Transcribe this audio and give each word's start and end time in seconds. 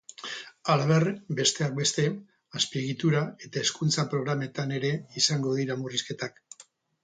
Halaber, 0.75 1.03
besteak 1.39 1.75
beste, 1.81 2.07
azpiegitura 2.61 3.23
eta 3.49 3.61
hezkuntza 3.67 4.09
programetan 4.17 4.77
ere 4.81 4.93
izango 5.23 5.57
dira 5.63 5.81
murrizketak. 5.85 6.45